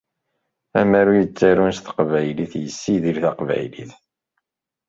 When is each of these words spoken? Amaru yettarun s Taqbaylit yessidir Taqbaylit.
Amaru 0.79 1.11
yettarun 1.17 1.73
s 1.77 1.79
Taqbaylit 1.79 2.53
yessidir 2.63 3.17
Taqbaylit. 3.23 3.91